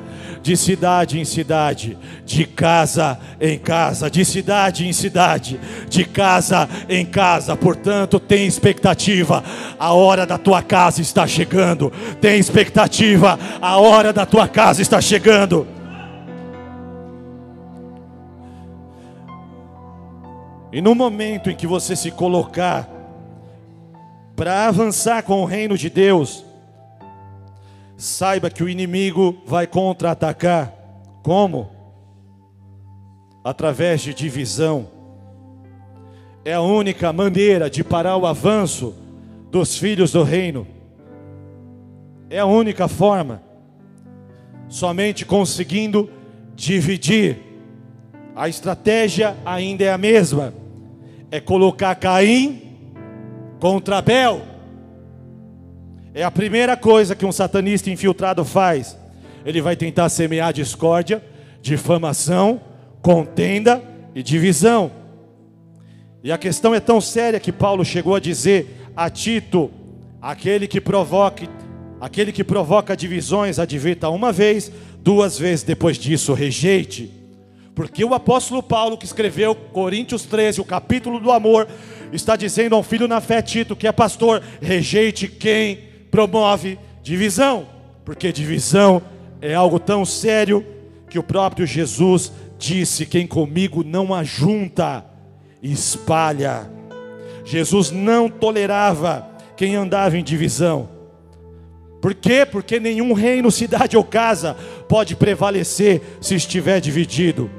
[0.43, 5.59] De cidade em cidade, de casa em casa, de cidade em cidade,
[5.89, 7.57] de casa em casa.
[7.57, 9.43] Portanto, tem expectativa,
[9.77, 11.91] a hora da tua casa está chegando.
[12.21, 15.67] Tem expectativa, a hora da tua casa está chegando.
[20.73, 22.89] E no momento em que você se colocar
[24.37, 26.45] para avançar com o reino de Deus,
[27.97, 30.73] saiba que o inimigo vai contra-atacar.
[31.23, 31.71] Como?
[33.43, 34.89] Através de divisão.
[36.45, 38.95] É a única maneira de parar o avanço
[39.51, 40.67] dos filhos do reino.
[42.29, 43.43] É a única forma.
[44.69, 46.11] Somente conseguindo
[46.55, 47.39] dividir.
[48.35, 50.53] A estratégia ainda é a mesma.
[51.31, 52.63] É colocar Caim
[53.59, 54.56] contra Abel
[56.17, 58.97] é a primeira coisa que um satanista infiltrado faz.
[59.45, 61.23] Ele vai tentar semear discórdia,
[61.61, 62.59] difamação,
[63.03, 63.83] contenda
[64.15, 64.91] e divisão.
[66.25, 69.71] E a questão é tão séria que Paulo chegou a dizer a Tito:
[70.23, 71.51] aquele que provoque,
[72.01, 77.13] aquele que provoca divisões, advirta uma vez, duas vezes depois disso, rejeite.
[77.75, 81.69] Porque o apóstolo Paulo, que escreveu Coríntios 13, o capítulo do amor,
[82.11, 87.67] está dizendo a um filho na fé, Tito, que é pastor, rejeite quem promove divisão,
[88.05, 89.03] porque divisão
[89.41, 90.65] é algo tão sério
[91.09, 95.05] que o próprio Jesus disse: quem comigo não ajunta,
[95.63, 96.71] espalha.
[97.45, 100.89] Jesus não tolerava quem andava em divisão.
[102.01, 102.47] Por quê?
[102.47, 104.57] Porque nenhum reino, cidade ou casa
[104.89, 107.51] pode prevalecer se estiver dividido.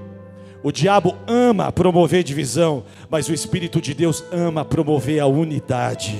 [0.63, 6.17] O diabo ama promover divisão, mas o Espírito de Deus ama promover a unidade.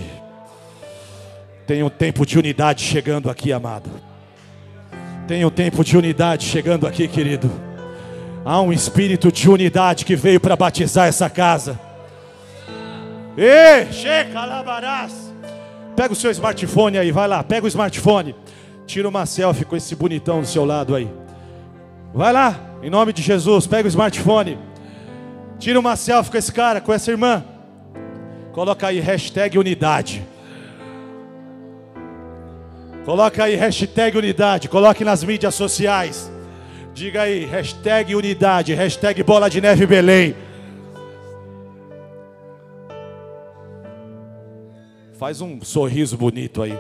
[1.68, 3.90] Tem um tempo de unidade chegando aqui, amado.
[5.28, 7.52] Tem um tempo de unidade chegando aqui, querido.
[8.46, 11.78] Há um espírito de unidade que veio para batizar essa casa.
[13.36, 15.34] Ei, chega, labarás.
[15.94, 18.34] Pega o seu smartphone aí, vai lá, pega o smartphone.
[18.86, 21.12] Tira uma selfie com esse bonitão do seu lado aí.
[22.14, 24.58] Vai lá, em nome de Jesus, pega o smartphone.
[25.60, 27.44] Tira uma selfie com esse cara, com essa irmã.
[28.54, 30.26] Coloca aí hashtag unidade.
[33.08, 34.68] Coloca aí hashtag unidade.
[34.68, 36.30] Coloque nas mídias sociais.
[36.94, 40.36] Diga aí, hashtag unidade, hashtag bola de neve Belém.
[45.18, 46.78] Faz um sorriso bonito aí.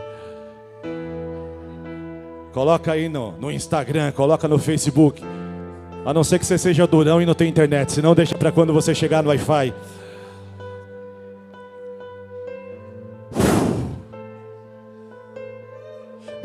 [2.51, 5.23] Coloca aí no, no Instagram, coloca no Facebook.
[6.05, 8.73] A não ser que você seja durão e não tenha internet, senão deixa para quando
[8.73, 9.73] você chegar no Wi-Fi.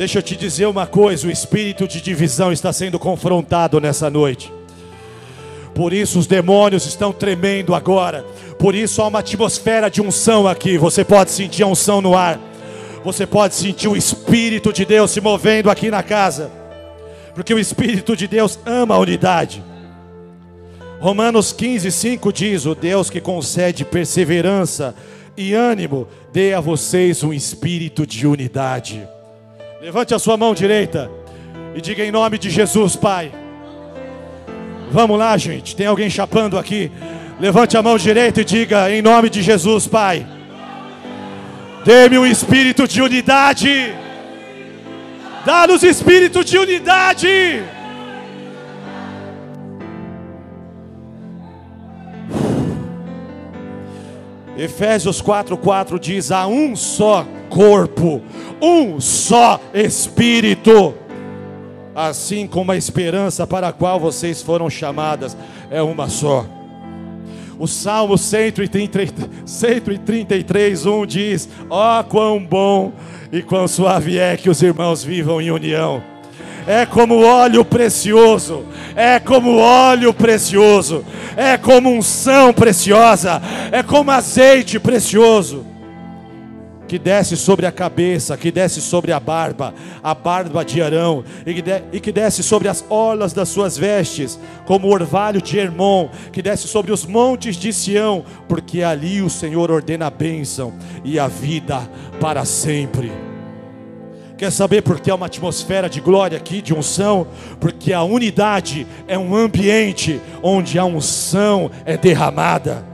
[0.03, 4.53] Deixa eu te dizer uma coisa: o espírito de divisão está sendo confrontado nessa noite.
[5.77, 8.27] Por isso os demônios estão tremendo agora.
[8.59, 10.77] Por isso há uma atmosfera de unção aqui.
[10.77, 12.41] Você pode sentir a unção no ar.
[13.05, 16.51] Você pode sentir o Espírito de Deus se movendo aqui na casa,
[17.33, 19.63] porque o Espírito de Deus ama a unidade.
[20.99, 24.97] Romanos 15, 5 diz: O Deus que concede perseverança
[25.37, 29.09] e ânimo, dê a vocês um espírito de unidade.
[29.83, 31.11] Levante a sua mão direita
[31.75, 33.33] e diga em nome de Jesus, Pai.
[34.93, 35.75] Vamos lá, gente.
[35.75, 36.89] Tem alguém chapando aqui?
[37.41, 40.25] Levante a mão direita e diga em nome de Jesus, Pai.
[41.85, 43.93] Dê-me um espírito de unidade.
[45.45, 47.65] Dá-nos espírito de unidade.
[54.57, 58.21] Efésios 4:4 diz: há um só corpo,
[58.61, 60.95] um só espírito.
[61.95, 65.37] Assim como a esperança para a qual vocês foram chamadas
[65.71, 66.47] é uma só.
[67.59, 72.95] O Salmo 133, 1 diz: Ó oh, quão bom
[73.31, 76.03] e quão suave é que os irmãos vivam em união.
[76.67, 78.65] É como óleo precioso,
[78.97, 81.05] é como óleo precioso,
[81.37, 85.72] é como unção preciosa, é como azeite precioso
[86.93, 89.73] que desce sobre a cabeça, que desce sobre a barba,
[90.03, 93.79] a barba de Arão, e que, de, e que desce sobre as orlas das suas
[93.79, 99.23] vestes, como o orvalho de Hermon, que desce sobre os montes de Sião, porque ali
[99.23, 101.81] o Senhor ordena a bênção e a vida
[102.21, 103.11] para sempre.
[104.37, 107.27] Quer saber por que há uma atmosfera de glória aqui, de unção?
[107.59, 112.92] Porque a unidade é um ambiente onde a unção é derramada.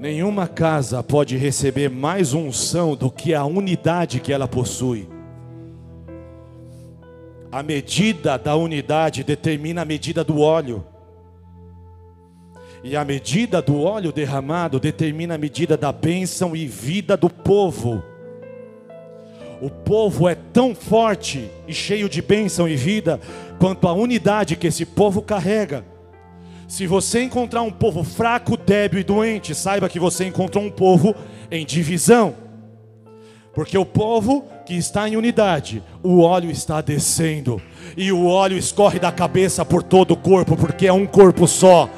[0.00, 5.06] Nenhuma casa pode receber mais unção do que a unidade que ela possui.
[7.52, 10.82] A medida da unidade determina a medida do óleo.
[12.82, 18.02] E a medida do óleo derramado determina a medida da bênção e vida do povo.
[19.60, 23.20] O povo é tão forte e cheio de bênção e vida
[23.58, 25.84] quanto a unidade que esse povo carrega.
[26.70, 31.16] Se você encontrar um povo fraco, débil e doente, saiba que você encontrou um povo
[31.50, 32.32] em divisão.
[33.52, 37.60] Porque o povo que está em unidade, o óleo está descendo,
[37.96, 41.90] e o óleo escorre da cabeça por todo o corpo, porque é um corpo só.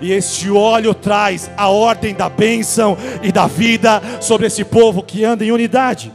[0.00, 5.24] E este óleo traz a ordem da bênção e da vida sobre esse povo que
[5.24, 6.12] anda em unidade.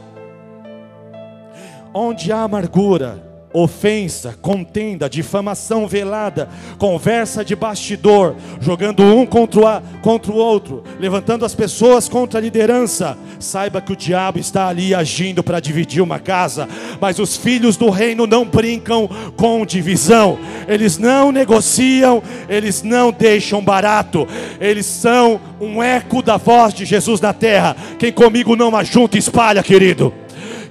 [1.92, 3.25] Onde há amargura,
[3.62, 6.46] ofensa, contenda, difamação velada,
[6.76, 12.42] conversa de bastidor, jogando um contra o, contra o outro, levantando as pessoas contra a
[12.42, 13.16] liderança.
[13.40, 16.68] Saiba que o diabo está ali agindo para dividir uma casa,
[17.00, 20.38] mas os filhos do reino não brincam com divisão,
[20.68, 24.28] eles não negociam, eles não deixam barato,
[24.60, 27.74] eles são um eco da voz de Jesus na terra.
[27.98, 30.12] Quem comigo não ajunta, espalha, querido.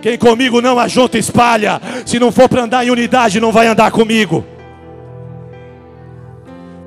[0.06, 1.82] Quem comigo não ajunta, espalha.
[2.06, 4.46] Se não for para andar em unidade, não vai andar comigo.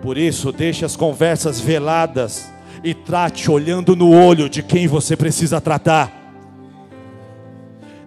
[0.01, 2.49] Por isso, deixe as conversas veladas
[2.85, 6.13] e trate olhando no olho de quem você precisa tratar.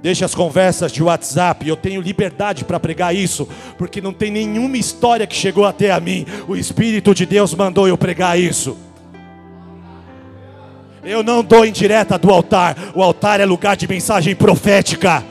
[0.01, 4.78] Deixe as conversas de WhatsApp, eu tenho liberdade para pregar isso, porque não tem nenhuma
[4.78, 6.26] história que chegou até a mim.
[6.47, 8.78] O Espírito de Deus mandou eu pregar isso.
[11.04, 12.78] Eu não dou indireta do altar.
[12.93, 15.24] O altar é lugar de mensagem profética.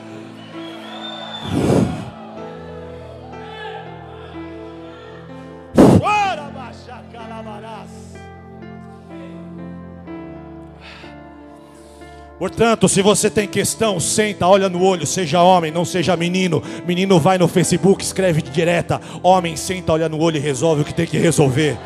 [12.41, 16.63] Portanto, se você tem questão, senta, olha no olho, seja homem, não seja menino.
[16.87, 18.99] Menino vai no Facebook, escreve de direta.
[19.23, 21.77] Homem, senta, olha no olho e resolve o que tem que resolver.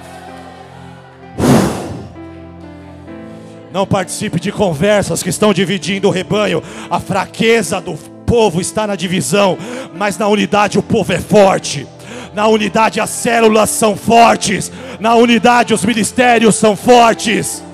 [3.74, 6.62] Não participe de conversas que estão dividindo o rebanho.
[6.88, 7.94] A fraqueza do
[8.24, 9.58] povo está na divisão,
[9.92, 11.84] mas na unidade o povo é forte.
[12.32, 14.70] Na unidade as células são fortes.
[15.00, 17.64] Na unidade os ministérios são fortes.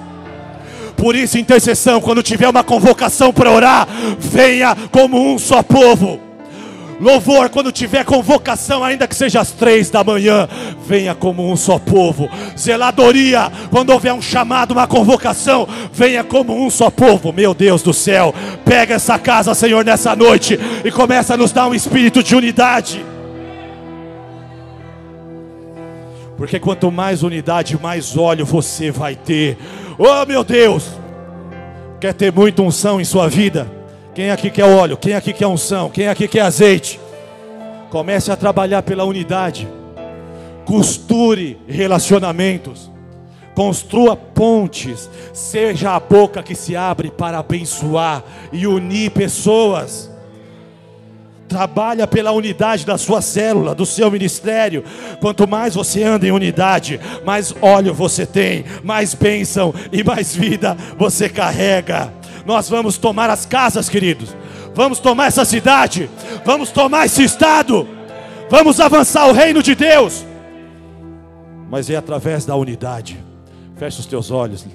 [0.97, 3.87] Por isso, intercessão, quando tiver uma convocação para orar,
[4.19, 6.30] venha como um só povo.
[7.01, 10.47] Louvor, quando tiver convocação, ainda que seja às três da manhã,
[10.87, 12.29] venha como um só povo.
[12.59, 17.33] Zeladoria, quando houver um chamado, uma convocação, venha como um só povo.
[17.33, 18.35] Meu Deus do céu,
[18.67, 23.03] pega essa casa, Senhor, nessa noite e começa a nos dar um espírito de unidade.
[26.37, 29.57] Porque quanto mais unidade, mais óleo você vai ter.
[29.99, 30.87] Oh meu Deus!
[31.99, 33.80] Quer ter muita unção em sua vida?
[34.15, 34.97] Quem aqui quer óleo?
[34.97, 35.89] Quem aqui quer unção?
[35.89, 36.99] Quem aqui quer azeite?
[37.91, 39.69] Comece a trabalhar pela unidade.
[40.65, 42.91] Costure relacionamentos.
[43.55, 45.09] Construa pontes.
[45.33, 50.11] Seja a boca que se abre para abençoar e unir pessoas.
[51.49, 54.85] Trabalha pela unidade da sua célula, do seu ministério.
[55.21, 60.77] Quanto mais você anda em unidade, mais óleo você tem, mais bênção e mais vida
[60.97, 62.20] você carrega.
[62.51, 64.35] Nós vamos tomar as casas, queridos.
[64.75, 66.11] Vamos tomar essa cidade.
[66.45, 67.87] Vamos tomar esse estado.
[68.51, 70.27] Vamos avançar o reino de Deus.
[71.71, 73.25] Mas é através da unidade.
[73.77, 74.67] Feche os teus olhos.